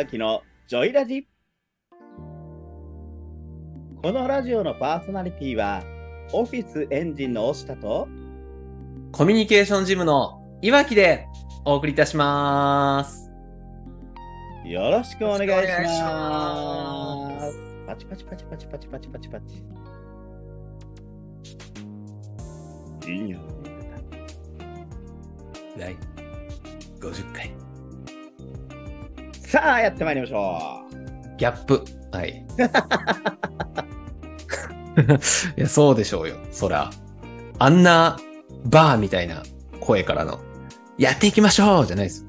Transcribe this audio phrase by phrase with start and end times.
[0.00, 1.28] わきのジョイラジ
[4.02, 5.82] このラジオのパーソナリティは
[6.32, 8.08] オフィスエンジンの押下と
[9.12, 11.26] コミュニケーションジムのいわきで
[11.66, 13.30] お送りいたします。
[14.64, 19.40] よろしくお願いしますよろしくお願いしますパチパチパチパチパチパチパチパ
[23.04, 23.38] チいいよ
[25.76, 25.94] 第
[27.00, 27.69] 50回。
[29.50, 30.84] さあやってまいりましょ
[31.36, 31.84] ギャップ。
[32.12, 32.46] はい。
[35.58, 36.36] いや、そうでしょうよ。
[36.52, 36.88] そら。
[37.58, 38.16] あんな
[38.66, 39.42] バーみたいな
[39.80, 40.38] 声からの、
[40.98, 42.24] やっていきましょうじゃないです。
[42.24, 42.28] う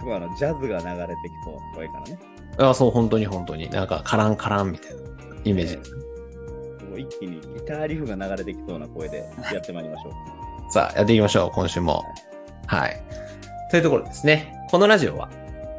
[0.00, 2.18] すごいあのジャズが流れてきそう声からね
[2.58, 3.70] あそう、本当に本当に。
[3.70, 5.00] なんか、カランカランみたいな
[5.44, 5.94] イメージです。
[6.90, 10.12] もう一気にギターリフが流れてきそうな声でやってまいりましょう
[10.70, 12.04] さあ、やっていきましょう、今週も。
[12.66, 13.02] はい。
[13.70, 14.54] というところですね。
[14.70, 15.30] このラジオは、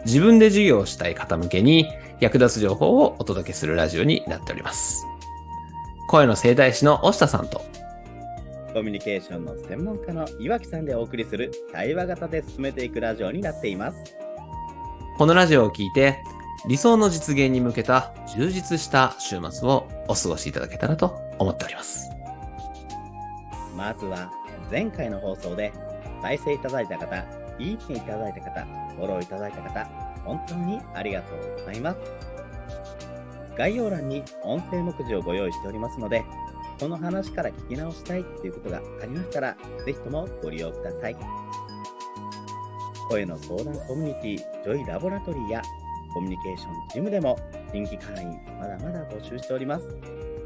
[0.05, 1.87] 自分で授業をしたい方向けに
[2.19, 5.05] 役立つ情報をお届けするラジオになっております。
[6.07, 7.61] 声の整体師の押下さんと、
[8.73, 13.97] コミュニケーションの専門家の岩木さんでお送りする対話型で進めていくラジオになっています。
[15.17, 16.23] このラジオを聞いて、
[16.67, 22.09] 理想の実現に向けた充実した週末をお過ごしいただけたらと思っております。
[23.75, 24.31] まずは
[24.69, 25.73] 前回の放送で
[26.21, 27.17] 再生いただいた方、
[27.59, 29.85] いいねいただいた方、フォローいただいた方、
[30.23, 31.97] 本当にありがとうございます。
[33.57, 36.23] 概要欄に音声目次をご用意しておりますので、
[36.79, 41.15] この話から聞き直したいっていうことがありましたら、ぜひともご利用ください。
[43.09, 45.61] 声の相談コミュニティ、ジョイラボラトリーや
[46.13, 47.37] コミュニケーションジムでも
[47.71, 49.87] 新規会員まだまだ募集しております。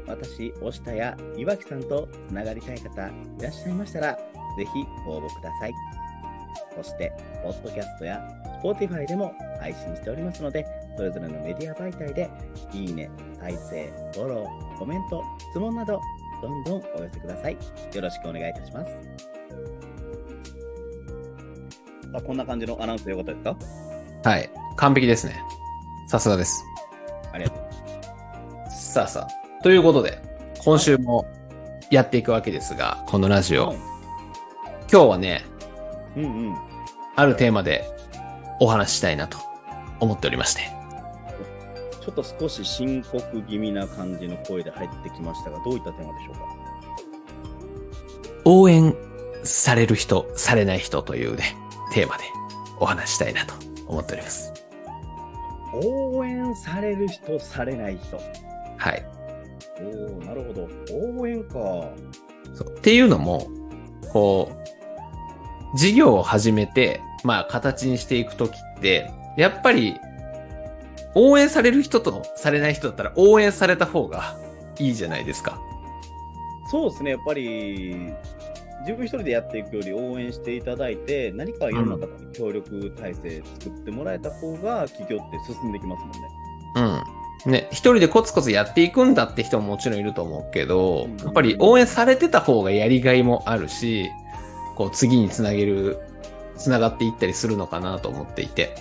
[0.06, 5.74] 私、押下や岩木さんとつながりたい方いらっしゃいましたら、ぜひご応募ください。
[6.76, 7.12] そして、
[7.42, 8.22] ポッドキャストや
[8.62, 12.30] Spotify でも配信しておりますので、それぞれのメディア媒体で、
[12.72, 16.00] いいね、再生、フォロー、コメント、質問など、
[16.42, 17.56] どんどんお寄せください。
[17.94, 18.92] よろしくお願いいたします。
[22.14, 23.44] あこんな感じのアナウンスでよかったです
[24.22, 24.30] か？
[24.30, 24.50] はい。
[24.76, 25.42] 完璧ですね。
[26.08, 26.64] さすがです。
[27.32, 28.70] ありがとう。
[28.70, 29.62] さあさあ。
[29.62, 30.18] ということで、
[30.64, 31.26] 今週も
[31.90, 33.74] やっていくわけですが、このラジオ。
[34.90, 35.44] 今日はね、
[36.16, 36.56] うんうん。
[37.14, 37.84] あるテーマで
[38.60, 39.38] お話ししたいなと
[40.00, 40.62] 思っておりまして。
[42.00, 46.40] ちょっと少し深刻気味な感じの声で入ってきましたが、どういったテーマでしょうか？
[48.44, 48.94] 応援
[49.42, 51.56] される人、されない人というね、
[51.92, 52.24] テーマで
[52.78, 53.54] お話ししたいなと
[53.88, 54.52] 思っております。
[55.74, 58.16] 応援される人、されない人。
[58.76, 59.04] はい。
[59.80, 60.68] おおなるほど。
[61.18, 61.54] 応援か。
[62.54, 63.48] そうっていうのも、
[64.12, 64.56] こう、
[65.76, 70.00] 事業を始めて、まあ形にしていくときって、やっぱり、
[71.14, 74.36] 応援される人とされない人だったら応援された方が
[74.78, 75.60] いいじゃないですか。
[76.70, 78.12] そうですね、やっぱり、
[78.80, 86.18] 自分一人でやっていくより応援していただいて、何かいろんな方に協力体制作ってもらえた方が、企業って進んできますもんね。
[87.46, 87.50] うん。
[87.50, 94.10] ね、一人でコツコツやっていくんだって人ももちろんいると思うけどうん、やっぱり応援されてた方がやりがいもあるし、
[94.76, 95.98] こう次につなげる、
[96.56, 98.76] つながっていったりするのかなと思っていて。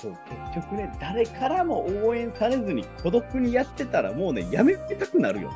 [0.00, 0.12] そう
[0.52, 5.52] 結局ね、誰からも応援されずに孤独にやってたら、もうね、やめたくなるよ。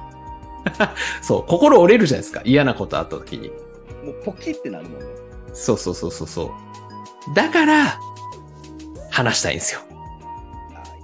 [1.22, 2.42] そう、心折れるじゃないですか。
[2.44, 3.48] 嫌なことあった時に。
[4.04, 5.06] もうポキってなるもんね。
[5.52, 6.52] そうそうそうそうそ
[7.30, 7.34] う。
[7.34, 7.98] だから、
[9.10, 9.80] 話したいんですよ。
[10.74, 11.00] ああ、い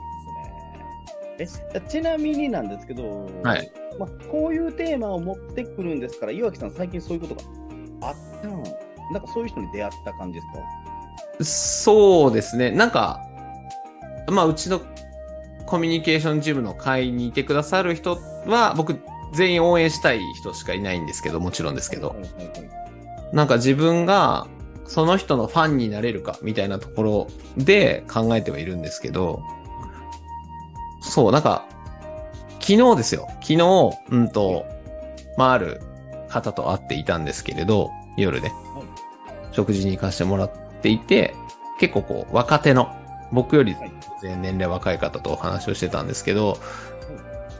[1.35, 1.65] いですね。
[1.75, 7.43] え、ちなみになんですけど、はいまあ、こういうテーマを持ってくるんですから、岩木さん、最近そういうことが
[8.03, 8.63] あったん
[9.13, 10.53] なんかそういう人に出会った感じです
[11.39, 11.45] か？
[11.45, 12.71] そうですね。
[12.71, 13.21] なんか、
[14.29, 14.81] まあ、うちの
[15.67, 18.99] コミュニケーションジムの会にいてくださる人は、僕、
[19.33, 22.71] 全員応援したい人しかいないんですけど、もちろんですけどは、いはいはい
[23.33, 24.47] なんか自分が、
[24.85, 27.27] その人のファンになれるか、みたいなところ
[27.57, 29.43] で考えてはいるんですけど、
[31.01, 31.65] そう、なんか、
[32.61, 33.27] 昨日ですよ。
[33.41, 34.67] 昨日、うんと、
[35.39, 35.81] まあ、ある
[36.33, 38.51] 方と会っていたんですけれど、夜で、
[39.53, 40.51] 食事に行かせてもらっ
[40.83, 41.35] ていて、
[41.79, 42.97] 結構こう、若手の、
[43.33, 46.59] 僕よりはい全然年齢若い方とお話をしてたんですけど、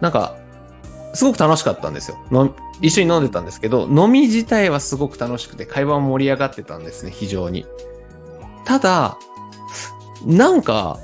[0.01, 0.37] なんか、
[1.15, 2.19] すごく楽しかったんですよ。
[2.31, 7.67] の一緒に飲んでたんですけど、飲み自体はすごく楽しくて、会話も盛り上がってたんですね、非常に。
[8.65, 9.19] ただ、
[10.25, 10.99] なんか、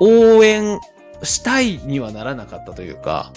[0.00, 0.80] 応援
[1.22, 3.32] したいにはならなかったというか、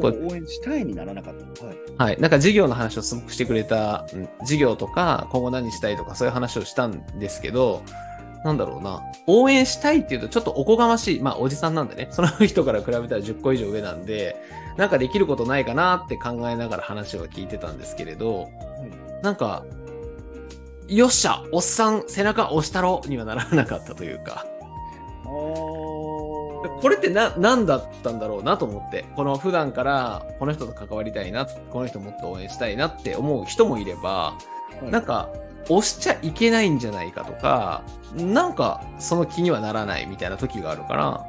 [0.00, 1.66] 応援したいにならなかった。
[1.66, 1.76] はい。
[1.98, 2.20] はい。
[2.20, 7.82] なんか事業の話をすごくしてくれた、うん事業とか、今後何したいとかそういう話をしたんですけど、
[8.44, 11.20] なんだろうな、応援したいっていうとちょっとおこがましい。
[11.20, 12.08] まあ、おじさんなんでね。
[12.10, 14.36] その人から比べたら10個以上上なんで、
[14.76, 18.48] なんかできることないかなって考えながら話は聞いてたんですけれど、
[19.22, 19.64] なんか、
[20.88, 24.46] よっしゃ、おっさん背中押したろにはならなかったというか。
[26.68, 29.04] これってな、何だったんだろうなと思って。
[29.16, 34.34] この普段から、この人と関わりたいな、この人もっと応援したいなって思う人もいれば、
[34.90, 35.28] なんか、
[35.68, 37.82] 押しちゃいけないんじゃないかとか、
[38.16, 41.24] なんか、その気にはならないみたいな時があるから、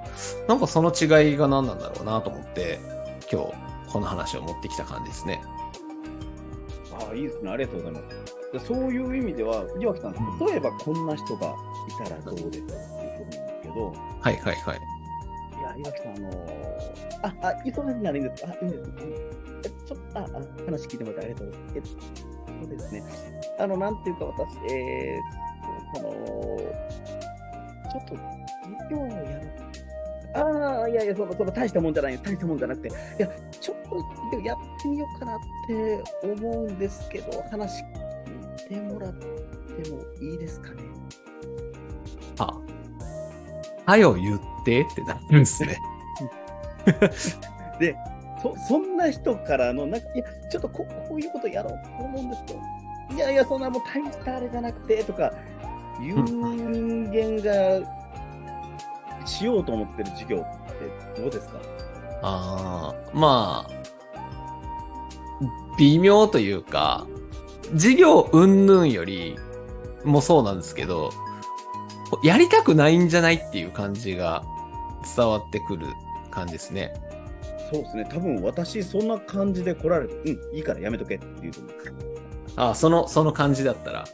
[0.47, 2.79] なんかその違いが何なんだろうなと思って、
[3.31, 3.53] 今日、
[3.91, 5.41] この話を持ってきた感じですね。
[6.93, 7.51] ああ、いいですね。
[7.51, 8.33] ありがとうございます。
[8.53, 11.55] でそういう意味では、岩木さん、例えばこんな人が
[12.03, 14.92] いたらどうですかっていうことなんですけど、はいはいはい。
[15.77, 16.35] 岩木さん、あのー、
[17.23, 18.51] あ、あ、忙しいならいいんですか？
[18.51, 18.91] あ、いいんです
[19.65, 20.27] えちょっと、あ、あ
[20.65, 21.73] 話聞いてもらってありがとうございます。
[21.75, 21.81] え
[22.61, 23.03] そうですね。
[23.59, 26.11] あの、なんていうか、私、えー、この、
[27.91, 29.51] ちょっと、授業をやる。
[30.35, 33.27] ああ、いやいや、その、その、大したもんじゃない、大したもんじゃなくて、いや、
[33.59, 33.77] ちょっ
[34.31, 37.83] と、やってみようかなって思うんですけど、話
[38.69, 40.75] 聞いてもらってもいいですかね？
[42.39, 42.59] あ、
[43.85, 45.79] はよ言ってってなるんですね。
[47.79, 47.95] で、
[48.41, 52.59] そそんな人からの、なんか、いや、ちょっとここういうことやろうと思うんですけど、
[53.15, 55.31] いやいや、そんなもう大したあれじゃなくて、とか、
[56.01, 60.41] いう人間がしようと思ってる授業っ
[61.15, 61.59] てどうですか？
[62.23, 63.73] ああ、まあ、
[65.77, 67.05] 微妙というか、
[67.73, 69.37] 授業云々より
[70.03, 71.11] もそうなんですけど、
[72.23, 74.43] やりたくないんじゃないっていう感じが
[75.15, 75.85] 伝わってくる
[76.31, 76.93] 感じですね。
[77.71, 81.73] そうですね、多分私、そんな感じで来られて、うん、いいからやめとけって言うと思う。
[82.55, 84.05] ああ、その、その感じだったら。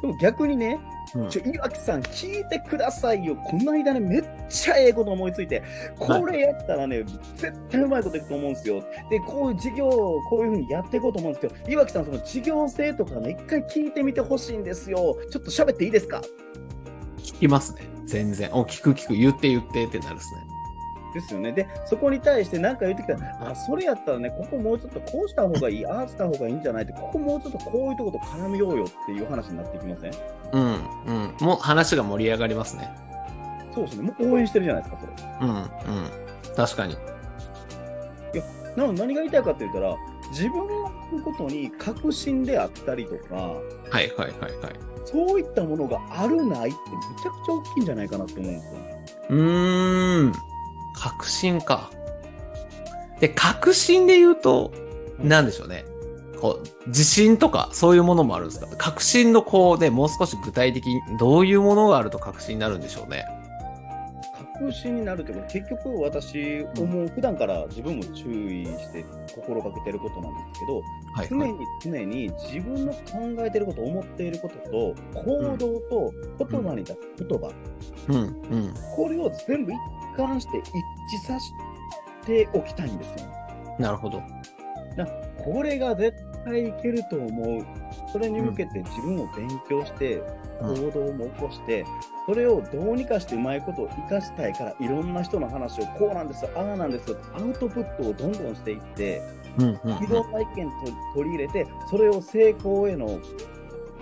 [0.00, 0.78] でも逆にね、
[1.14, 3.36] うんちょ、岩木さん、聞いてくださいよ。
[3.36, 5.62] この間ね、めっちゃええこと思いついて、
[5.98, 7.04] これやったらね、
[7.36, 8.82] 絶対うまいこといくと思うんですよ。
[9.10, 15.18] で、こういう授業をこういうふうにやっていこうと思うんですけど、岩木さん、その授業性とかね、一回聞いてみてほしいんですよ。
[15.30, 16.20] ちょっと喋っていいですか？
[16.20, 16.51] 聞
[17.42, 17.82] きますね。
[18.06, 18.50] 全然。
[18.52, 20.40] お、聞く聞く、言って言ってってなるですね。
[21.14, 21.52] ですよね。
[21.52, 30.12] で、そこに対して何か言ってきたら、あ、それやったらね、ここもうちょっとこうした方がいい、ああした方がいいんじゃないって、ここもうちょっとこういうとこと絡めようよっていう話になっていきません？
[30.52, 31.34] うん、うん。
[31.40, 32.90] もう話が盛り上がりますね。
[33.74, 34.04] そうですね。
[34.04, 35.48] もう応援してるじゃないですか、それ。
[35.48, 35.66] うん、うん。
[36.56, 36.96] 確かに。
[38.76, 39.94] なので何が言いたいかって言ったら、
[40.30, 40.81] 自分
[41.12, 43.60] のことに確信であったりとか、は
[43.92, 44.32] いはいはいはい。
[45.04, 48.80] そういったものがあるないってめちゃくちゃ大きいんじゃないかなって思うんですよ。
[49.30, 50.32] うーん。
[50.94, 51.90] 確信か。
[53.20, 54.72] で、確信で言うと、
[55.18, 55.84] なんでしょうね。
[56.40, 58.66] こう、自信とか、そういうものもあるんですか？
[58.76, 63.24] 確信のこうね、もう少し具体的に、どういうものがあると確信になるんでしょうね？
[64.62, 69.04] 確信になるけど、結局私思う、普段から自分も注意して
[69.34, 70.82] 心がけてることなんですけど、
[71.14, 77.52] はい、常に常に自分の考えてること、思っていることと、行動と言葉に出す言葉、
[78.08, 78.74] うん、うん。
[78.96, 79.78] これを全部一
[80.16, 81.38] 貫して一致さ
[82.22, 83.28] せておきたいんですよ。
[83.78, 84.22] なるほど。
[85.38, 87.66] これが絶対いけると思う。
[88.12, 91.84] それに向けて自分を勉強して、うん行動も起こして、
[92.26, 99.22] それをどうにかしてうまいことを活かしたいから、いろんな人の話をこうなんですよ、ああなんですよ、アウトプットをどんどんしていって、
[99.58, 103.18] うん、うん、いろんな意見と取り入れて、それを成功への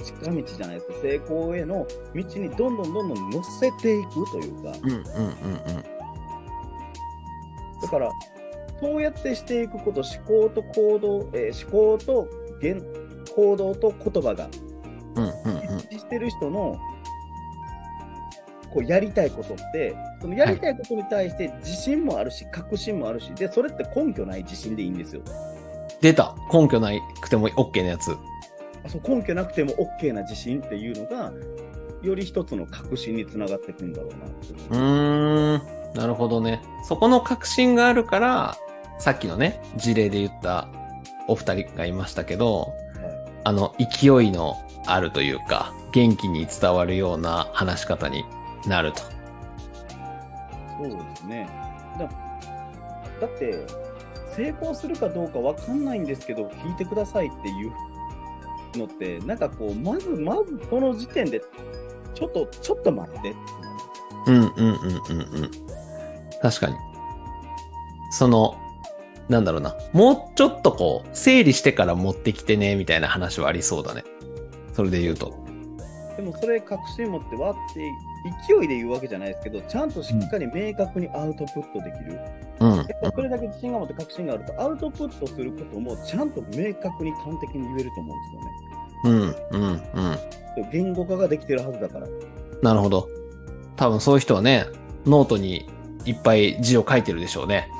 [0.03, 5.83] 近道じゃないですか、成功への道にどんどんどんどん乗せていくというか、うん、うん、うん、うん。
[7.81, 8.11] だから、
[8.81, 12.29] そうやってしていくこと、思考と行動、えー思考と
[12.61, 12.83] 言
[13.35, 14.49] 行動と言葉が
[15.15, 15.31] うん、うん、
[15.79, 16.79] 一致してる人の、
[18.73, 25.23] こうやりたいことって、そのやりたいことに対して自信もあるし、確信もあるし、で、それって根拠ない自信でいいんですよ。
[26.01, 26.35] 出た。
[26.53, 28.13] 根拠ないくても OK なやつ。
[28.85, 31.33] あそう根拠なくても OK な自信っていうのが、
[32.03, 34.09] より一つの確信につながっていくんだろ
[34.71, 35.81] うなうーん。
[35.95, 36.63] なるほどね。
[36.85, 38.57] そこの確信があるから、
[38.99, 40.69] さっきのね、事例で言った
[41.27, 42.73] お二人がいましたけど、
[43.45, 48.25] あの、勢いのあるというか、元気に伝わるような話し方に
[48.67, 49.03] なると。
[50.79, 51.49] そうですね。
[51.99, 52.09] だ
[53.21, 53.67] だって、
[54.35, 57.73] 成功するかどうかわかんないんですけど、聞いてくださいっていう
[58.79, 61.41] のって、なんかこう、まず、まずこの時点で、
[62.15, 63.35] ちょっと、ちょっと待って
[64.27, 65.51] うんうんうんうんうん。
[66.43, 66.77] 確かに。
[68.13, 68.57] その、
[69.29, 69.77] なんだろうな。
[69.93, 74.05] もうちょっとこう、整理してから持ってきてね、みたいな話はありそうだね。
[74.73, 75.35] それで言うと。
[76.17, 77.81] でもそれ確信持ってわって
[78.47, 82.21] 勢いで言うわけじゃないですけど、ちゃんとしっかり明確にアウトプットできる。
[82.61, 82.77] うん。
[82.77, 89.35] やっぱそれだけ自信が持って確信があると、アウトプットすることもちゃんと明確に端的に言えると思うんですよね。
[89.53, 89.61] うん。
[89.61, 89.83] うん。
[89.95, 90.71] うん。
[90.71, 92.07] 言語化ができてるはずだから。
[92.63, 93.09] なるほど。
[93.77, 94.67] 多分そういう人はね、
[95.07, 95.67] ノートに
[96.05, 97.71] いっぱい字を書いてるでしょうね。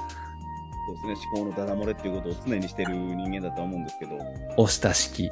[1.03, 4.17] そうですね、思考のダダ漏れっていうことを常にしてる人間だとは思うんですけど、
[4.57, 5.31] 押した式。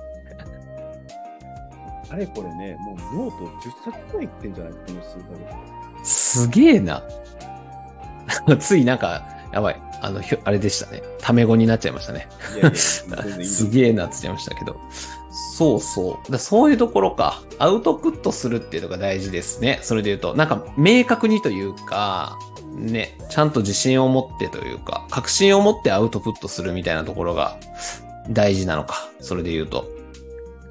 [2.11, 4.73] あれこれね、もうノート10冊くらいいってんじゃない？
[4.73, 5.23] この数ヶ
[6.03, 6.11] 月。
[6.11, 7.03] すげえな。
[8.59, 9.23] ついなんか、
[9.53, 9.81] やばい。
[10.01, 11.03] あの、あれでしたね。
[11.21, 12.29] タメ語になっちゃいましたね。
[12.55, 14.77] いやいや、 すげえなって言っちゃいましたけど。
[15.57, 16.33] そうそう。
[16.33, 17.43] だそういうところか。
[17.59, 19.81] アウトプットするっていうのが大事ですね。
[19.83, 22.39] それで言うと、なんか明確にというか、
[22.75, 27.57] ね、ちゃんと自信を持ってというか、確信を持ってアウトプットするみたいなところが
[28.31, 29.09] 大事なのか。
[29.21, 29.98] それで言うと。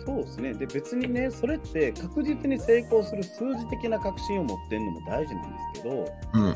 [0.07, 0.53] そうですね。
[0.53, 6.55] で、別にね、それって確実に成功する数字的な確信を持ってるのも大事なんですけど、うん。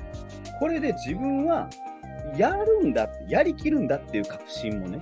[0.62, 1.70] これで自分は
[2.38, 5.02] やるんだって、やりきるんだっていう確信もね、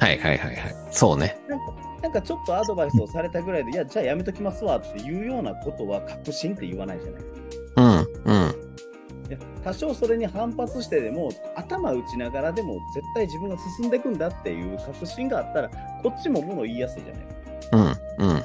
[0.00, 0.74] はいはいはいはい。
[0.90, 1.38] そうね。
[1.48, 1.64] なんか、
[2.02, 7.82] なんかちょっとアドバイスをされたぐらいで、いや、じゃあやめときますわっていうようなことは確信って言わないじゃないですか。
[7.82, 8.54] うん、うん。
[9.28, 15.70] いや多少それに反発してでも、頭打ちながらでも、絶対自分が進んでいくんだっていう確信があったら、
[16.02, 17.43] こっちももの言いやすいじゃないですか。
[17.74, 18.42] うん、うん。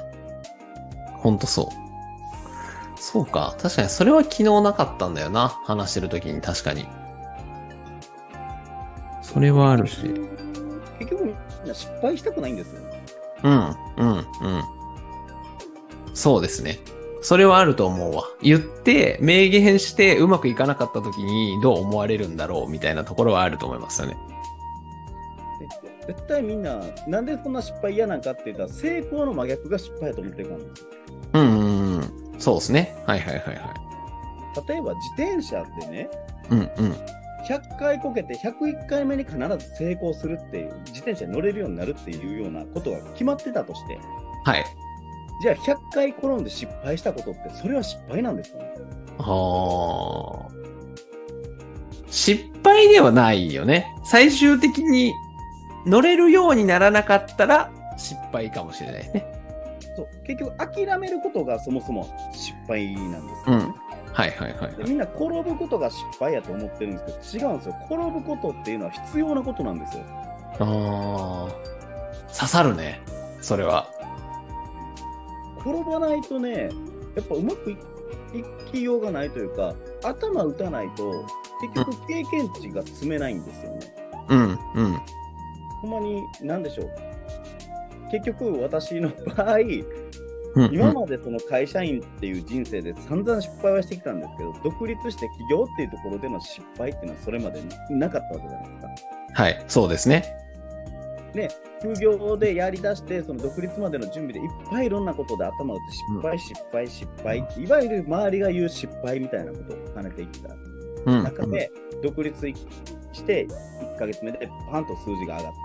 [1.18, 3.00] ほんとそう。
[3.00, 3.54] そうか。
[3.60, 5.48] 確かにそれは昨日なかったんだよな。
[5.64, 6.86] 話してる時に確かに。
[9.22, 10.02] それはあるし。
[10.98, 11.34] 結局、みん
[11.66, 12.80] な失敗したくないんですよ。
[13.44, 13.52] うん、
[13.96, 14.24] うん、うん。
[16.14, 16.78] そうですね。
[17.22, 18.24] それはあると思うわ。
[18.42, 24.16] 言って、明言してうまくいかなかった時にどう思われるんだろうみたいなところはあると思いますよね。
[26.06, 30.88] で絶対みんな、なんでそんな失敗嫌なんかって言ったら、成功の真逆が失敗やと思ってるからなんですよ。
[31.34, 32.40] うん、うん、うん。
[32.40, 32.96] そうですね。
[33.06, 33.56] はいはいはいはい。
[34.68, 36.10] 例えば自転車ってね、
[36.50, 36.66] うん、うん。
[37.48, 43.98] 100回こけて101回目に必ず成功するっていう、自転車に乗れるようになるっていうようなことが決まってたとして、
[44.44, 44.64] はい。
[45.42, 48.74] じゃあ100回転んで失敗したことって、それは失敗なんですよね？
[49.18, 50.60] ああ。
[52.10, 53.86] 失敗ではないよね。
[54.04, 55.12] 最終的に
[55.86, 59.26] 乗れるようにならなかったら失敗かもしれないね。
[59.96, 63.74] そう結局、諦めることがそもそも失敗なんですよね。
[64.12, 64.76] はいはいはい、はい。
[64.76, 67.76] でみんな転ぶことが失敗やと思ってるんですけど、違うんですよ。
[67.86, 70.04] 転ぶことっていうのは必要なことなんですよ。
[70.60, 71.70] ああ。
[72.32, 73.00] 刺さるね。
[73.40, 73.88] それは。
[75.60, 76.70] 転ばないとね、
[77.16, 77.74] やっぱうまくい
[78.32, 81.26] いきようがないというか、頭打たないと、
[81.60, 83.80] 結局経験値が積めないんですよね。
[84.28, 85.00] うんうん。
[85.80, 86.90] ほんまに、なんでしょう。
[88.10, 89.58] 結局、私の場合、
[90.54, 99.42] うんうん、今までその会社員っていう人生で散々失敗はしてきたんですけど、独立して起業っていうところでの失敗っていうのはそれまでなかったわけじゃないですか。
[99.42, 100.36] はい、そうですね。
[101.34, 101.48] で、
[101.80, 110.48] 副業でやりだして、その独立までの準備でいっぱいいろんなことで頭を打って失敗、失敗、失敗って、いわゆる周りが言う失敗みたいなことを重ねていった
[111.06, 111.70] うん、中で、
[112.02, 112.48] 独立
[113.12, 115.58] して1ヶ月目でパンと数字が上がって、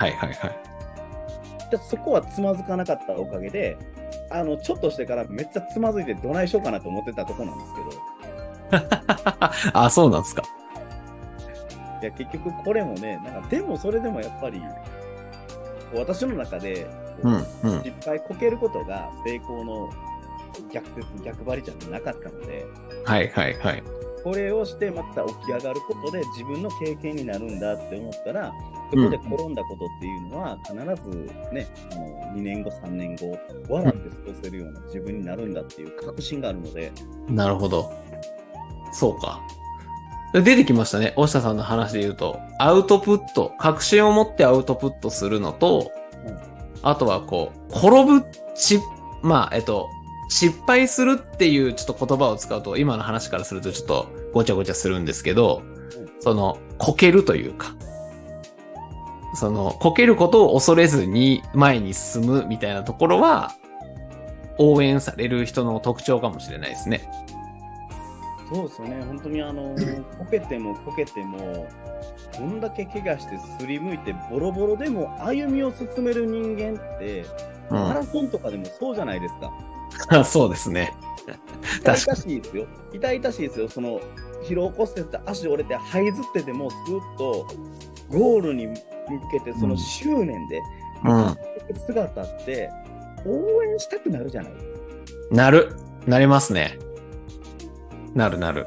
[0.00, 1.70] はいはいはい。
[1.70, 3.76] でそこはつまずかなかったおかげで、
[4.30, 8.98] あのちょっとしてからめっちゃつまずいてどないしようかなと思ってたとこなんですけど、
[9.72, 10.42] あ、そうなんですか。
[12.00, 14.62] いや結局これもね、なんかでもそれでもやっぱり、
[15.94, 16.86] 私の中で、
[17.22, 17.42] うんうん。
[17.82, 19.90] 失敗こけることが成功の
[20.72, 22.64] 逆説、逆張りじゃなかったので、
[23.04, 23.82] はいはいはい。
[24.22, 28.52] これをしてまた起き上がることで自分の経験になるんだって思ったら、
[28.90, 36.92] そこで転んだことっていうのは必ずね、あの2年後、3年後、笑って過ごせるような自分になるんだっていう確信があるので、
[37.28, 37.92] なるほど。
[38.92, 39.40] そうか。
[40.34, 41.14] 出てきましたね。
[41.16, 45.90] 大下さんの話で言うと、アウトプット、確信を持ってアウトプットするのと、
[46.26, 48.80] うんあとはこう、転ぶ、し、
[49.22, 49.88] まあ、えっと、
[50.28, 55.62] 失敗するっていうちょっと言葉を使うと、今の話からするとちょっとごちゃごちゃするんですけど、
[56.20, 57.74] その、こけるというか、
[59.34, 63.52] その、こけることを恐れずに前に進むみたいなところは、
[64.58, 67.08] 応援される人の特徴かもしれないですね。
[68.52, 69.74] そうですよね、本当にあの、
[70.18, 71.66] こけてもこけても、
[72.36, 77.24] こんだけ怪我してすりむいて、ボロボロでも歩みを進める人間って、
[77.70, 79.52] マラソンとかでもそうじゃないですか。
[80.10, 80.24] うん。
[80.26, 80.94] そうですね。
[81.80, 82.66] 痛々しいですよ。
[82.92, 83.68] 痛々しいですよ。
[83.68, 84.00] その、
[84.44, 86.78] 疲労骨折って足折れて、這いずってでも、ずっ
[87.18, 87.46] と
[88.10, 88.76] ゴールに向
[89.30, 90.62] けて、その執念で、
[91.04, 91.36] うん。
[91.86, 92.70] 姿って、
[93.26, 94.52] 応援したくなるじゃない
[95.30, 95.76] なる。
[96.06, 96.78] なりますね。
[98.14, 98.66] なるなる。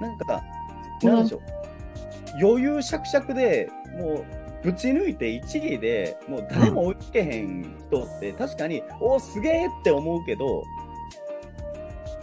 [0.00, 0.42] なんか、
[1.02, 1.40] なんでしょう。
[2.42, 4.24] 余裕しゃくしゃくでもう、
[4.62, 10.62] ぶち抜いて一撃でもう誰も追いつけへん人って、確かに、おーすげえって思うけど、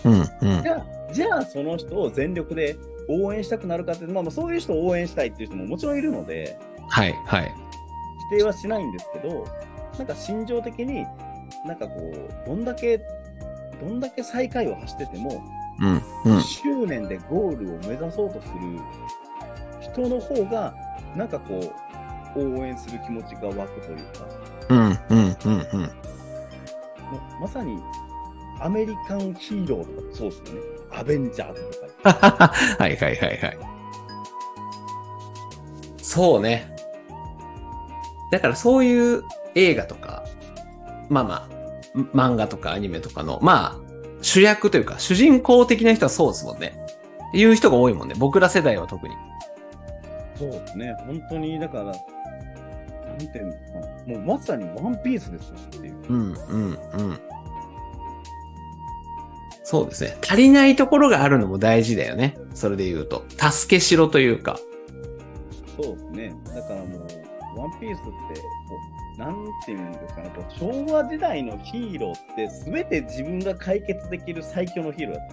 [0.05, 0.69] うん、うんじ。
[0.69, 2.77] ゃあ、じゃあその人を全力で
[3.09, 6.57] 応援したくなるかって、まあ、まあそういう人を応援したいっていう人ももちろんいるので、
[6.89, 7.51] はい、はい。
[8.31, 9.47] 否定はしないんですけど、
[9.97, 11.05] なんか心情的に、
[11.65, 12.99] なんかこう、どんだけ、
[13.81, 15.43] どんだけ最下位を走ってても、
[16.25, 16.41] うん、うん。
[16.41, 18.53] 執念でゴールを目指そうとする
[19.79, 20.73] 人の方が、
[21.15, 21.86] なんかこう、
[22.39, 24.27] 応援する気持ちが湧くというか、
[24.69, 25.91] うん、うん、うん、うん。
[27.39, 27.81] まさに
[28.59, 30.61] アメリカンヒーローとかもそうですよね。
[30.91, 31.61] アベンジャーズ
[32.03, 32.53] とか。
[32.79, 33.57] はいはいはいはい。
[35.97, 36.75] そうね。
[38.31, 39.23] だからそういう
[39.55, 40.23] 映画とか、
[41.09, 41.57] まあまあ、
[42.13, 43.87] 漫画とかアニメとかの、まあ、
[44.21, 46.77] 主役というか、主人公的な人はそうですもんね。
[47.33, 48.15] いう人が多いもんね。
[48.17, 49.15] 僕ら世代は特に。
[50.35, 50.95] そうですね。
[51.05, 51.93] 本当に、だから、
[53.17, 53.57] なんていうのか
[54.07, 54.17] な。
[54.17, 55.95] もうまさにワンピースですよっていう。
[56.09, 57.19] うん、うん、うん。
[59.63, 60.17] そうですね。
[60.21, 62.37] 足りないところがあるのも大事だよね。
[62.53, 63.25] それで言うと。
[63.37, 64.57] 助けしろというか。
[65.75, 66.35] そうですね。
[66.55, 66.97] だからも
[67.55, 68.15] う、ワンピースって、こ
[69.17, 75.27] う、なんていうんですかね、こう昭和時代のヒーローって、すべて自分が解決できる最強のヒーローだっ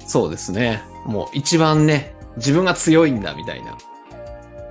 [0.00, 0.06] た。
[0.06, 0.82] そうですね。
[1.06, 3.76] もう一番ね、自分が強いんだみたいな。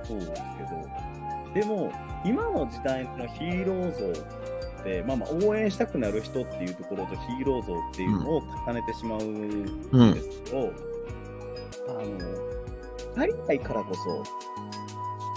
[0.04, 1.92] そうですけど、でも、
[2.24, 10.72] 今の時代のヒーロー像って、まあまあ、応援したくなる人っていうところとヒーロー像っていうのを重ねてしまうんですけど、
[11.88, 14.22] あの、足りないからこそ、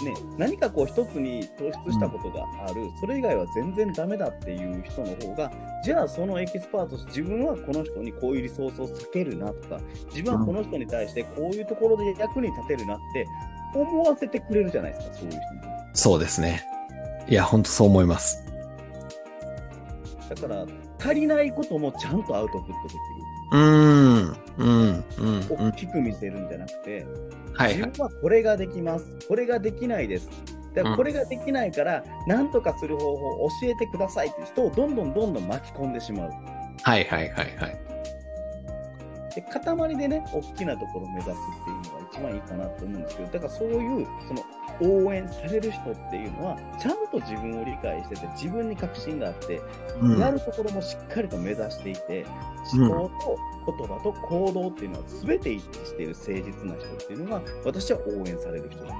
[0.04, 5.52] ね、何かこう一つに突出したことがある、それ以外は全然ダメだっていう人の方が、
[5.84, 13.26] じゃあそのエキスパートして自分はこの人にこういうリソースを避けるなとか、自分はこの人に対してこういうところで役に立てるなって
[13.74, 15.42] 思わせてくれるじゃないですか、そういう人に。
[15.94, 16.62] そうですね。
[17.28, 18.42] いや、ほんとそう思います。
[20.28, 20.66] だから、
[20.98, 22.98] 足りないこともちゃんとアウトプットできる。
[23.52, 25.68] うーん、うん、うん、うん。
[25.68, 27.06] 大きく見せるんじゃなくて、
[27.54, 27.76] はいはい。
[27.76, 29.06] 自分はこれができます。
[29.28, 30.28] これができないです。
[30.74, 36.30] だからうんこれができないから、なんとかする方法を教えてくださいって人をどんどんどんどん巻き込んでしまう。
[36.82, 37.87] はいはいはいはい。
[39.38, 44.44] で、塊でね、大きなところを目指すっていうのが一番いいかなと思うんですけど、だからそういう、その、
[44.80, 49.60] 応援される人っていうのは、ちゃんと自分を理解してて、自分に確信があって、
[50.00, 50.18] うん。
[50.18, 52.26] やるところもしっかりと目指していて、
[52.72, 53.10] 思考
[53.64, 58.96] と言葉と行動っていうのは全て一致している誠実な人っていうのが、私は応援される人だな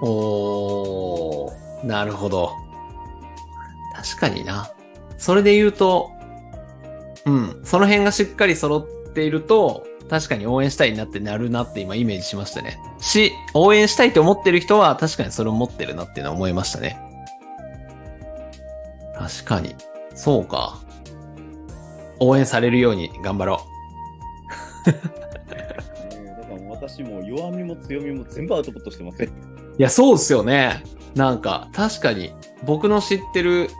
[0.00, 2.50] おー、なるほど。
[3.94, 4.70] 確かにな。
[5.18, 6.10] それで言うと、
[7.26, 12.78] うん、その辺がしっかり揃っていると、確かに応援したいなってなるなって今イメージしましたね。
[12.98, 16.98] し、応援したいと思ってる人は確かにそれを持ってるなっていうのは思いましたね。
[19.16, 19.74] 確かに。
[20.14, 20.78] そうか。
[22.20, 23.60] 応援されるように頑張ろ
[24.86, 29.28] えーだから私も弱みも強みも全部アウトプットしてますね。
[29.28, 29.30] う。
[29.78, 30.84] いや、そうっすよね。
[31.14, 32.32] なんか、確かに、
[32.64, 33.70] 僕の知ってる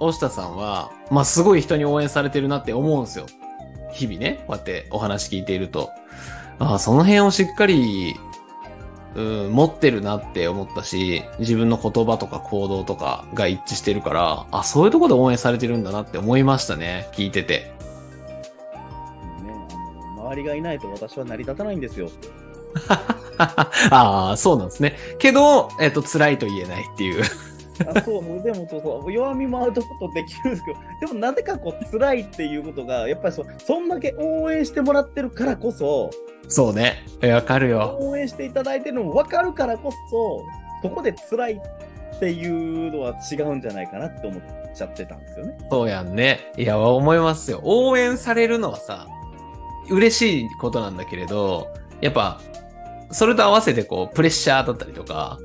[0.00, 3.26] 押田さんは、まあ、すごい人に応援されてるなって思うんですよ。
[3.94, 5.90] 日々ね、こうやってお話聞いていると。
[6.58, 8.14] ああ、その辺をしっかり、
[9.14, 17.08] うん、持ってるなって思ったし、自分の言葉とか行動とかが一致してるから、あ、そういうところで応援されてるんだなって思いましたね。
[17.12, 17.72] 聞いてて。
[19.44, 19.54] ね、
[20.16, 22.10] 周りがいないと私は成り立たないんですよ。
[23.90, 24.96] ああ、そうなんですね。
[25.18, 27.24] けど、えっと、辛いと言えないっていう。
[27.86, 36.10] あそう、もうでもそうそう、弱みもアウトプットできるんですけど、でもなぜかこう辛いっていうことが、やっぱりそそんだけ応援してもらってるからこそ、
[36.48, 37.04] そうね。
[37.22, 37.96] えわかるよ。
[38.00, 40.44] 応援していただいてるのも分かるからこそ、
[40.82, 44.42] そこで辛いっていうのは違うんじゃないかなって思っ
[44.74, 45.58] ちゃってたんですよね。
[45.70, 46.52] そうやんね。
[46.56, 47.60] いや、思いますよ。
[47.64, 49.06] 応援されるのはさ、
[49.88, 51.68] 嬉しいことなんだけれど、
[52.00, 52.40] やっぱ、
[53.10, 55.38] それと合わせてこう、プレッシャーだったりとか、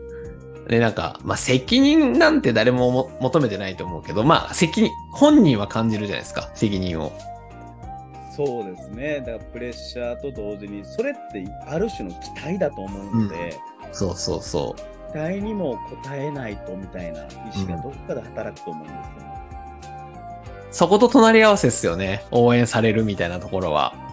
[0.69, 7.11] で、なんか、まあ、責任なんて誰もも求めてないと思うけど、まあ、責任、本人は感じるじゃないですか、責任を。
[8.35, 9.19] そうですね。
[9.19, 13.57] だからプレッシャーと同時に、それってある種の期待だと思うので、
[13.91, 14.75] そうそうそ
[15.11, 15.79] 期待にも応
[16.13, 19.41] えないとみたいな意思がどっかで働くと思うんですよね。
[20.69, 20.73] う。
[20.73, 22.23] そこと隣り合わせですよね。
[22.29, 24.08] 応援されるみたいなところは。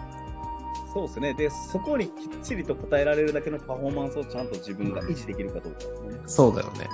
[0.96, 1.34] そうですね。
[1.34, 6.20] で、そこにきっちりと応えられるだけのパフォーマンスをちゃんと自分が維持できるかどうかですね。
[6.26, 6.88] そうだよね。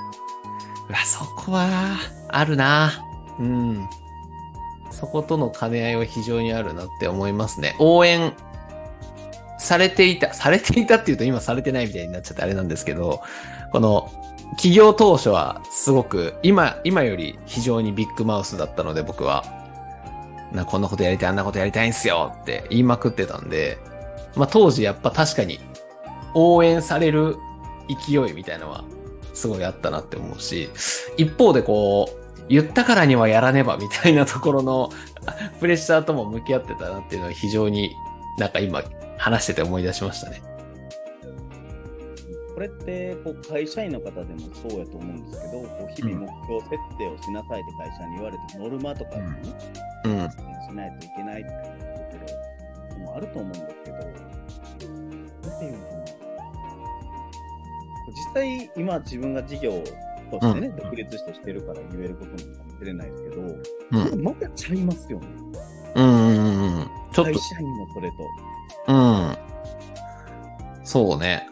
[0.88, 2.90] うわ、そこは、あるな。
[3.38, 3.88] うん。
[4.90, 7.76] そことの兼ね合いは非常にあるなって思いますね。
[7.78, 8.32] 応援
[9.60, 13.22] されていた、されていたっていうと今されてないみたいになっちゃってあれなんですけど、
[13.70, 14.10] この
[14.56, 19.44] 企業当初はすごく今、今より非常にビッグマウスだったので僕は、
[20.50, 23.78] な、こんなことやりたい、あんなことやりたいんすよって言いまくってたんで、
[24.36, 25.60] まあ当時やっぱ確かに
[26.34, 27.36] 応援される
[27.88, 28.84] 勢いみたいなのは
[29.34, 30.68] すごいあったなって思うし、
[31.16, 34.90] 一方でこう、言ったからにはやらねばみたいなところの
[35.60, 37.94] プレッシャーとも向き合ってたなっていうのは非常に
[38.38, 38.82] なんか今
[39.16, 40.42] 話してて思い出しましたね。
[42.54, 49.32] これってこう会社員の方でもそうやと思うんですけど、こう日々目標設定をしなさいって会社に言われて、ノルマとかにね、
[50.04, 50.30] うん。
[50.30, 51.44] しないといけない
[53.12, 56.04] もあると思うんですけど、なんていうのかな。
[58.08, 59.82] 実際、今自分が事業
[60.30, 63.42] としてね、独立してしてるから言えることかもしれないですけど、
[64.12, 64.22] うん。
[64.22, 65.26] またちゃいますよね。
[65.94, 66.90] うんうんうんうん。
[67.12, 68.16] ちょっと、会社員のそれと。
[68.88, 69.36] うん。
[70.84, 71.48] そうね。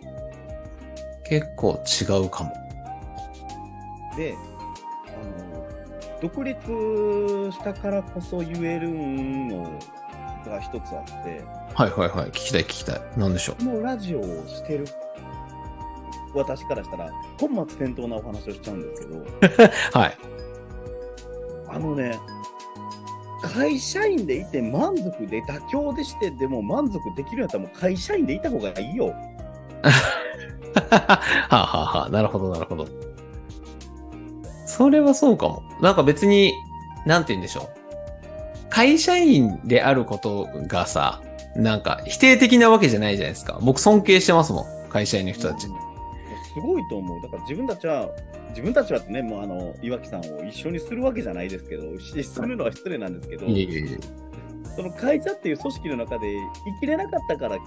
[1.29, 2.53] 結構違うかも。
[4.17, 4.35] で、
[5.07, 6.59] あの、独立
[7.53, 9.79] したからこそ言えるの
[10.49, 11.43] が一つあって、
[11.75, 12.31] はいはいはい。
[12.31, 13.01] 聞きたい聞きたい。
[13.17, 14.87] なんでしょこのラジオをしてる
[16.35, 19.27] 私からしたら、本末転倒なお話をしちゃうんですけど、う。
[19.99, 20.19] はい。
[21.69, 22.19] あのね、
[23.43, 29.07] 会社員でいて満足で妥協でしてでも満足できるんやったらもう会社員でいた方がいいよ。
[29.81, 31.15] は
[31.49, 32.87] あ、はあはあ、なるほどなるほど。
[34.67, 35.63] それはそうかも。
[35.81, 36.53] なんか別に、
[37.07, 37.80] なんて言うんでしょう。
[38.71, 41.21] 会社員であることがさ、
[41.57, 43.59] なんか否定的なわけじゃないじゃないですか。
[43.61, 44.89] 僕尊敬してますもん。
[44.89, 45.67] 会社員の人たち。
[45.67, 45.91] うん
[46.53, 47.23] すごいと思う。
[47.23, 48.11] だから自分たちは、
[48.51, 53.99] 自分たちはってね、もうあの、岩木さんを一緒にするわけじゃないですけど、しするのは失礼なんですけど、いえいえいえ。
[54.77, 56.27] その会社っていう組織の中で
[56.81, 57.59] 生きれなかったから、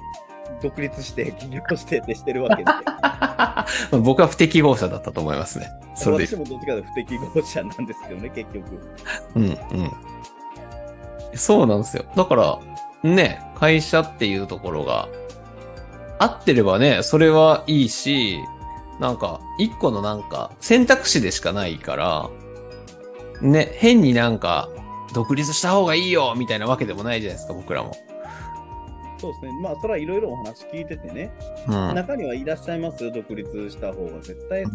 [0.61, 2.71] 独立して起業してってしてるわけで。
[4.03, 5.69] 僕は不適合者だったと思いますね。
[5.95, 6.35] それで私。
[6.35, 8.81] もどっちかと不適合者なんですけどね、結局。
[9.35, 9.57] うんうん。
[11.35, 12.05] そうなんですよ。
[12.15, 12.59] だから、
[13.03, 15.07] ね、会社っていうところが、
[16.19, 18.39] 合ってればね、それはいいし、
[18.99, 22.29] なんか、一個のなんか、選択肢でしかないから、
[23.41, 24.69] ね、変になんか、
[25.13, 27.93] 独立した方がいいよみたいなわけでもないじゃないですか、僕らも。
[29.17, 29.51] そうですね。
[29.61, 31.31] まあ、それはいろいろお話聞いててね、
[31.67, 31.95] うん。
[31.95, 34.65] 中にはいらっしゃいますよ、独立した方が絶対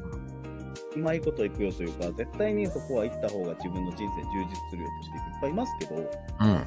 [0.99, 6.09] うまいこといくよというか、絶対にそこは行った方が自分の人生充実するよとしていっぱいいますけど、でも
[6.41, 6.67] うん。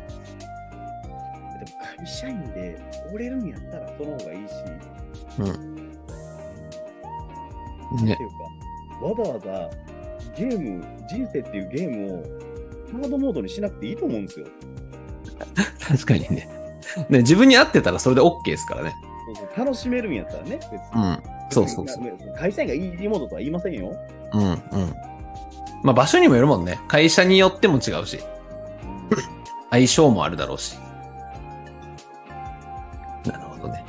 [1.98, 2.80] 会社員で
[3.14, 4.54] 折れるんやったらその方がいいし、
[8.04, 8.24] ねって。
[8.24, 9.70] いうか、わざわざ
[10.36, 12.24] ゲーム、人生っていうゲームを
[12.92, 14.48] ハードモードにしなくていいと思うんですよ。
[15.80, 16.48] 確かにね。
[17.10, 18.94] ね、自分に合ってたらそれで OK ですからね。
[19.36, 20.78] そうそう楽しめるんやったらね、別に。
[20.96, 21.24] うん。
[21.50, 22.38] そうそうそう。
[22.38, 23.96] 会社員がいいモードとは言いませんよ。
[24.34, 24.60] うん、うん。
[25.84, 26.80] まあ場所にもよるもんね。
[26.88, 28.20] 会社によっても違うし、
[29.70, 30.78] 相性もあるだろうし。
[33.26, 33.84] なるほどね。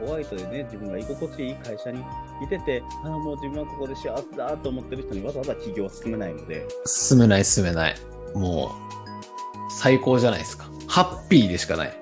[0.00, 2.00] ホワイトでね、自分が居心地いい会社に
[2.42, 7.94] いてて、ああ、もう自分はここで幸せだと思ってる人にわざわざ起業は進めないので、進めない進めない。
[8.34, 8.70] もう、
[9.70, 10.64] 最高じゃないですか。
[10.88, 12.01] ハッピーでしかない。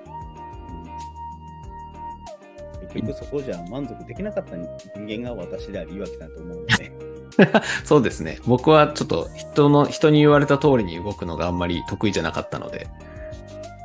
[2.93, 6.91] 結局そこじゃ満足できなかった人間が私であり岩木さんと思うので、
[7.83, 8.39] そうですね。
[8.45, 12.87] 僕はちょっと人の、人に言われた通りに動くのがあんまり得意じゃなかったので、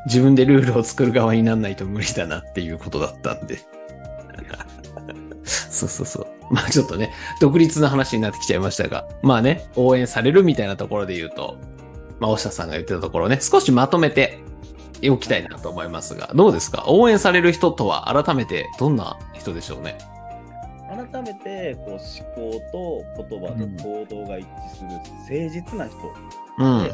[0.07, 3.59] 自分でルールを作る側になんないと無理だなっていうことだったんで。
[5.45, 6.27] そうそうそう。
[6.51, 11.57] まあちょっとね、独立の話になってきちゃいましたが、まあね、応援されるみたいなところで言うと、
[12.19, 14.39] まあ、大下さんが言ってたところね、少しまとめて
[15.11, 16.85] おきたいなと思いますが、どうですか？
[16.89, 19.99] 応援される人とは改めてどんな人でしょうね？
[20.89, 22.01] 改めてこう思
[22.35, 25.97] 考と言葉と行動が一致する誠実な人、
[26.59, 26.91] うん。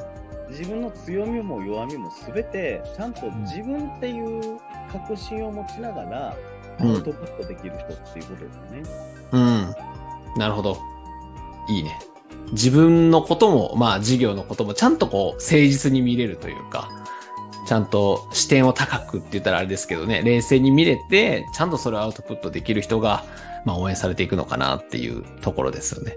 [0.51, 4.59] 自分の強みも弱みも全てちゃんと自分っていう
[4.91, 6.37] 確信を持ちながら
[6.81, 8.83] アうんウトプットできる人っていうことですよね。
[9.33, 9.75] うん。
[10.37, 10.79] なるほど。
[11.69, 11.99] いいね。
[12.53, 16.91] 自分のことも、まあ事業のこともちゃんとこう誠実に見れるというか、
[17.67, 23.25] ちゃんと視点を高くって言ったらあれですけどね、冷静に見れて、ちゃんとそれをアウトプットできる人が、
[23.65, 26.17] まあ応援されていくのかなっていうところですよね。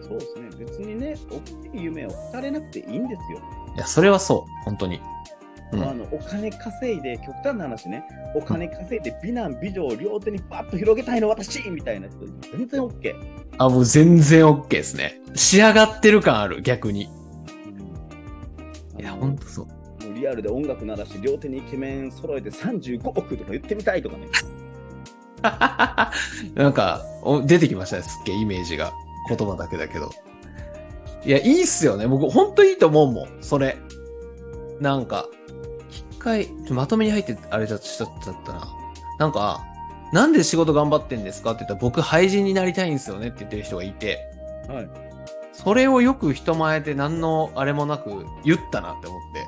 [0.00, 0.48] そうですね。
[0.58, 1.40] 別にね、大
[1.72, 3.40] きい夢を語れなくていいんですよ。
[3.76, 4.64] いや、それはそう。
[4.64, 5.00] 本当に。
[5.72, 8.04] うんあのお金稼いで、極端な話ね、
[8.36, 12.18] お金稼いで美男美女を両手にバッと広げたいの私みたいな人、
[12.56, 13.14] 全然 OK。
[13.58, 15.20] あ、もう全然 OK ですね。
[15.34, 17.02] 仕上がってる感ある、逆に。
[17.02, 17.08] い
[19.02, 19.68] やや、ほんとそう。
[20.16, 24.26] リアルで音楽鳴らして両手にイケメン揃えて35億とか言ってみたいとかね。
[26.54, 28.92] なんか、お出てきましたね、すっげえイメージが。
[29.28, 30.10] 言葉だけだけど。
[31.24, 32.06] いや、いいっすよね。
[32.06, 33.76] 僕、ほんといいと思うもん、それ。
[34.80, 35.26] なんか、
[35.90, 38.08] 一回、まとめに入って、あれだしちゃっ
[38.44, 38.68] たな。
[39.18, 39.62] なんか、
[40.12, 41.52] なんで仕事頑張ってんですか？
[41.52, 44.20] って言ったら、僕、廃人になりたいんですよねって言ってる人がいて、
[44.68, 44.88] はい。
[45.52, 49.46] それをよく人前で何のあれもなく言ったなって思って。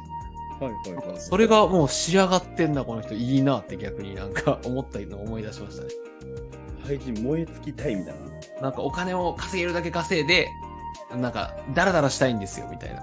[0.60, 1.20] はいはいはい。
[1.20, 3.14] それがもう仕上がってんな、この人。
[3.14, 5.90] いいなって逆になんか思ったのを思い出しましたね。
[6.84, 8.62] 廃人燃え尽きたいみたいな。
[8.62, 10.48] なんかお金を稼げるだけ稼いで、
[11.14, 13.02] なんかダラダラしたいんですよ、みたいな。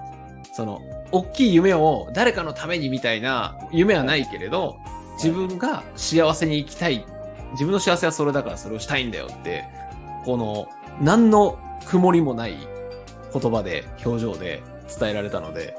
[0.54, 4.78] その、大きい夢を誰かのためにみたいな夢はないけれど、
[5.15, 7.06] 自分が幸せに生きたい。
[7.52, 9.63] 自分の幸せはそれだからそれをしたいんだよって、
[10.26, 10.68] この、
[11.02, 12.58] 何の曇りもない
[13.34, 14.62] 言葉で、表情で
[15.00, 15.76] 伝えられたので、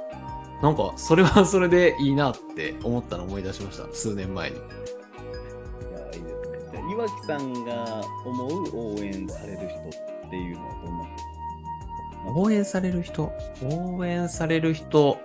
[0.62, 3.86] なんか、それはそれでいいなって思ったのを思い出しました。
[3.92, 4.56] 数年前に。
[4.56, 6.58] いや、いいですね。
[6.72, 12.40] じゃあ、岩木さんが思う応援される人っていうのはどんな人？
[12.40, 13.30] 応援される人？
[13.70, 15.18] 応援される人、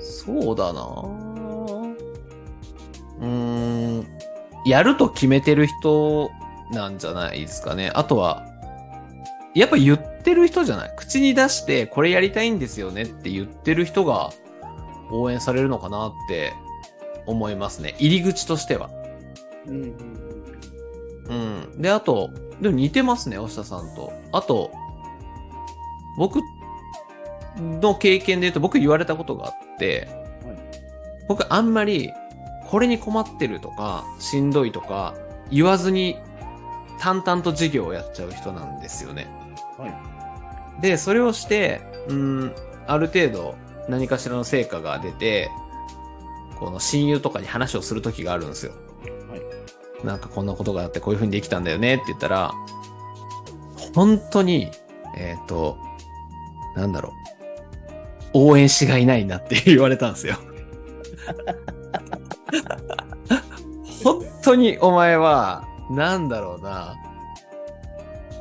[0.00, 0.80] そうだな
[3.20, 4.06] うーん、
[4.66, 6.30] やると決めてる人
[6.70, 7.90] なんじゃないですかね。
[7.94, 8.44] あとは、
[9.54, 10.94] やっぱ言ってる人じゃない？
[10.96, 14.30] 口に出してこれやりたいんですよねって言ってる人が
[15.10, 16.52] 応援されるのかなって
[17.26, 17.94] 思いますね。
[17.98, 18.90] 入り口としては。
[19.66, 20.24] うんうん
[21.28, 21.34] う
[21.78, 21.80] ん。
[21.80, 24.12] で、あと、でも似てますね、押田さんと。
[24.32, 24.70] あと、
[26.16, 26.40] 僕
[27.58, 30.08] の経験で言うと僕言われたことがあって、
[30.44, 30.64] はい
[31.26, 32.12] 僕あんまり
[32.66, 35.14] これに困ってるとか、しんどいとか
[35.50, 36.18] 言わずに
[36.98, 39.26] 淡々と授業をやっちゃう人なんですよね。
[39.78, 39.88] は
[40.78, 40.82] い。
[40.82, 42.54] で、それをして、うん、
[42.86, 43.54] ある程度
[43.88, 45.50] 何かしらの成果が出て、
[46.58, 48.72] この親友とかに話をする時があるんですよ。
[49.30, 50.06] はい。
[50.06, 52.52] なんかこんなことがあってこういう風にできたんだよねって言ったら、
[53.94, 54.70] 本当に、
[55.16, 55.76] えっ、と、
[56.76, 57.12] なんだろ
[58.34, 60.36] う、応援しがいないなって言われたんですよ。
[64.02, 66.96] 本当にお前は、なんだろうな、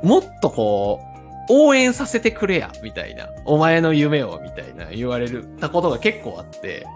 [0.04, 1.12] もっとこう、
[1.50, 3.30] 応援させてくれや、みたいな。
[3.46, 6.88] お前の夢を、みたいな言われるたことが結構あって、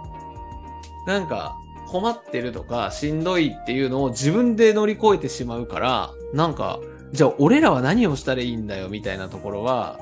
[1.06, 1.58] なんか、
[1.88, 6.80] 困ってるとか、しんどいっていうのを自分で乗り越えてしまうから、なんか、
[7.12, 9.98] じゃあ俺らは何をしたらいいんだよ、みたいなところは、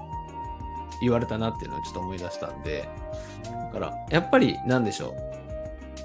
[1.01, 2.89] 言われたなっていうのをちょっと思い出したんで、
[3.43, 5.13] だから、やっぱり、なんでしょう。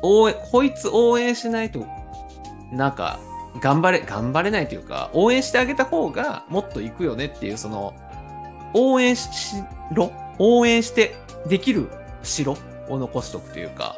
[0.03, 1.87] 応援、こいつ応援しないと、
[2.73, 3.19] なんか、
[3.61, 7.95] 頑張れ、頑張れないというか、応援してあげた方がもっと行くよねっていう、その、
[8.75, 9.57] 応援し
[9.93, 11.15] ろ応援して
[11.49, 11.89] できる
[12.23, 12.57] 城
[12.89, 13.97] を残しとくというか、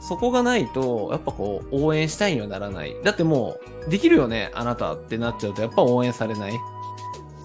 [0.00, 2.96] そこがないと、やっぱこう、応援したいにはならない。
[3.04, 6.52] だってもう、できるよね、あなたってなっちゃうと、やっぱ応援されない。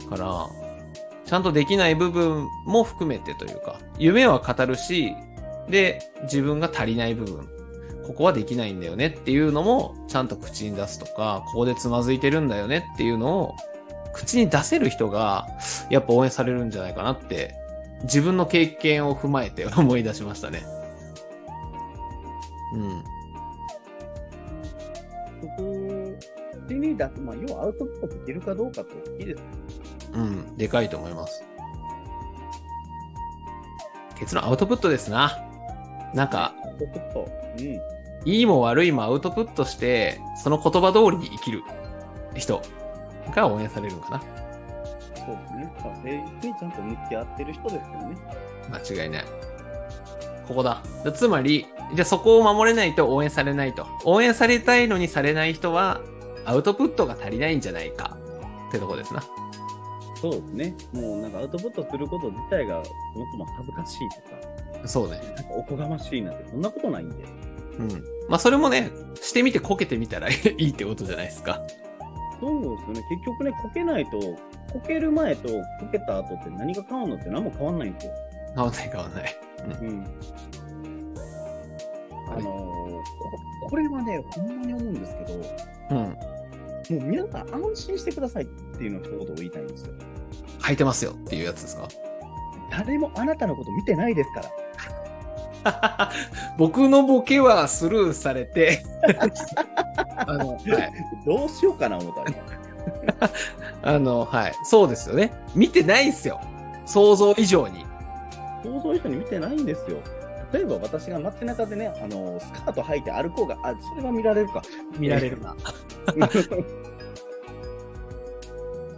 [0.09, 0.47] から、
[1.25, 5.13] ちゃんとできない部分も含めてというか、夢は語るし、
[5.69, 7.49] で、自分が足りない部分、
[8.05, 13.55] ここはできないんだよねっていうのも、ちゃんと口に出すとか、ここでつまずいてるんだよねっていうのを、
[14.13, 15.47] 口に出せる人が、
[15.89, 17.55] やっぱ応援されるんじゃないかなって、
[18.03, 20.63] 自分の経験を踏まえて 思い出しましたね。
[22.73, 23.03] うん。
[25.41, 25.93] そこ
[26.67, 29.43] 口に出す、まあ、要はアウトプットできるかどうかって大きいですよ
[30.13, 31.43] うん、でかいと思います。
[34.15, 35.43] 結論アウトプットですな。
[36.13, 37.27] なんか、アウトプット。
[37.57, 37.79] うん。
[38.25, 41.63] いいも悪いもアウトプットして、その言葉通りに生きる
[42.35, 42.61] 人
[43.31, 44.19] が応援されるのかな。
[45.15, 45.73] そうですね。
[45.79, 46.09] まあ、誠
[46.41, 48.17] 実にちゃんと向き合ってる人ですよね。
[48.71, 49.25] 間違いない。
[50.47, 50.81] ここだ。
[51.13, 53.87] つまり、じゃあそこを守れないと応援されないと。
[54.03, 56.01] 応援されたいのにされない人は、
[56.45, 58.17] アウトプットが足りないんじゃないか。
[58.69, 59.23] ってとこですな。
[60.19, 60.75] そうですね。
[60.91, 65.21] もうなんかアウトプットすること自体がそもそも恥ずかしいとか、そうね。
[65.35, 67.15] なんかおこがましいなんてそんなことないんで。
[67.79, 67.89] うん。
[68.29, 71.61] まあそれもね、してみてこけてみたら いいってことじゃないですか。
[72.45, 73.03] そうですよね？
[73.09, 74.37] 結局ね、こけないと、こ
[74.85, 75.55] ける前とこ
[75.91, 78.13] けた後って何が変わるのって何も変わんないんですよ。
[78.55, 79.35] 変わんない変わんない。
[79.81, 80.05] うん。
[82.27, 82.73] あのー
[83.63, 85.33] ここれはね、ほんまに思うんですけど、
[85.91, 85.97] うん。
[85.99, 86.15] も
[86.89, 88.45] う皆さん安心してくださいっ
[88.77, 89.93] ていうのを一言を言いたいんですよ。
[90.59, 91.87] 履いてますよっていうやつですか？
[92.69, 94.49] 誰もあなたのこと見てないですから。
[96.57, 98.83] 僕のボケはスルーされて
[100.27, 100.93] あの、はい。
[101.25, 102.31] どうしようかな思ったら。
[103.95, 104.53] あの、はい。
[104.63, 105.33] そうですよね。
[105.55, 106.39] 見てないっすよ。
[106.85, 107.85] 想像以上に。
[108.63, 109.97] 想像以上に見てないんですよ。
[110.51, 114.61] 例えば私が街中でね、あのスカート履いて歩こうが、あ、それは見られるか。
[114.97, 115.55] 見られるな。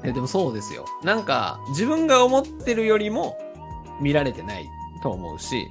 [0.04, 0.86] えでもそうですよ。
[1.04, 3.38] なんか、自分が思ってるよりも
[4.02, 4.70] 見られてない
[5.02, 5.68] と思うし、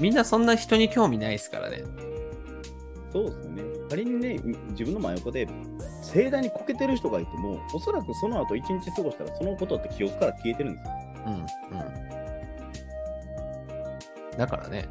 [0.00, 1.84] みんなそんな人に興味ないですからね。
[3.12, 3.62] そうですよね。
[3.94, 5.46] 仮にね、自分の真横で
[6.02, 10.92] 盛大にこけてる人がいても、おそらくその後一日過ごしたら、そのことって記憶から消えてるんですよ。
[11.26, 11.38] うん、う
[14.34, 14.36] ん。
[14.36, 14.88] だからね、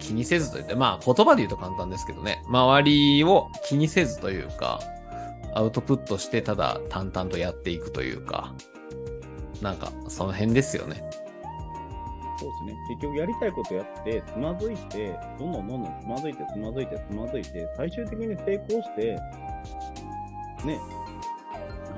[0.00, 4.80] 気にせずと言って、まあ言葉で言うと簡単ですけどね、周りを気にせずというか、
[5.54, 8.52] アウトプットしてただ淡々とやっていくというか、
[9.60, 11.08] なんかその辺ですよね。
[12.42, 12.76] そうですね。
[12.88, 19.14] 結局やりたいことやって、つまずいて、どんどんどんどんつまずいて、つまずいて、つまずいて、最終的に成功して、
[20.64, 20.80] ね、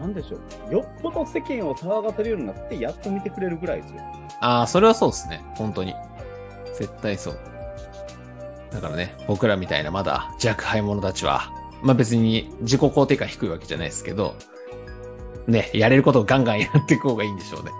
[0.01, 0.39] なんでしょ
[0.71, 0.73] う。
[0.73, 4.01] よっぽど世間を騒がせるようになって、やっと見てくれるぐらいですよ。
[4.41, 5.43] ああ、それはそうですね。
[5.55, 5.95] 本当に。
[6.79, 7.39] 絶対そう。
[8.71, 11.53] だからね、僕らみたいなまだ若輩者たちは、
[11.83, 14.35] まあ別に自己肯定感低いわけじゃないですけど、
[15.47, 17.71] ね、やれることをガンガンやっていく方がいいんでしょうね。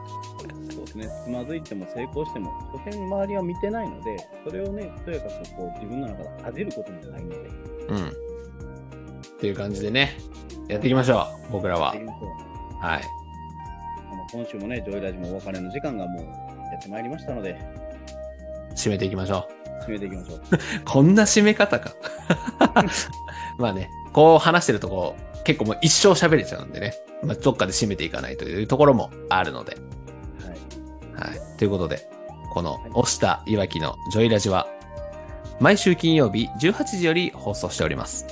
[0.97, 1.25] ですね。
[1.25, 7.37] つまずいても成功しても、所詮周りは見てないので、それをね、とやかくこう自分の中で恥じることもないので、
[7.89, 8.09] うん。
[8.09, 8.13] っ
[9.39, 10.17] ていう感じでね、
[10.69, 11.53] やっていきましょう。
[11.53, 11.95] 僕らは
[12.81, 13.03] はい。
[14.33, 17.57] 今週もね、ジョイラジもお別れの時間がもうやってまいりましたので、
[18.75, 19.49] 締めていきましょ
[19.87, 20.39] 締めていきましょう。
[20.39, 20.41] う。
[20.85, 21.93] こんな締め方か。
[23.59, 29.77] まあね、こう話してるとこう、結構もう一生喋れちゃうんでね、まあ、どっかで締めていかないというところもあるので。
[31.17, 31.31] はい。
[31.31, 31.41] はい。
[31.59, 32.09] ということで、
[32.51, 34.67] この、押したいわきのジョイラジは、
[35.61, 38.27] 毎週金曜日18時より放送しております。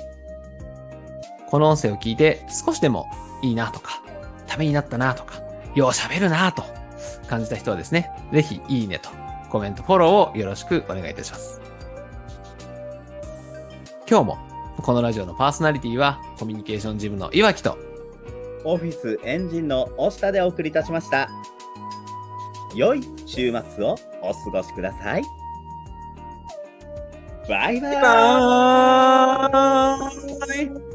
[1.49, 3.07] この音声を聞いて少しでも
[3.43, 4.03] いいなとか、
[4.47, 5.35] ためになったなとか、
[5.75, 6.65] よう喋るなと
[7.29, 9.11] 感じた人はですね、ぜひいいねと
[9.51, 11.61] コメント、フォローをよろしくお願いいたします。
[14.09, 14.39] 今日も、
[14.79, 17.77] このラジオのパーソナリティは、コミュニケーションジムのいわきと、
[18.65, 21.29] オフィスエンジンの押下でお送りいたしました。
[22.75, 25.23] 良い週末をお過ごしください。
[27.49, 30.92] バイバイバイバーイ